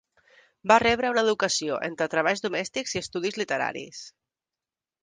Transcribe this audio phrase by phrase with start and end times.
[0.71, 4.03] Va rebre una educació entre treballs domèstics i estudis literaris.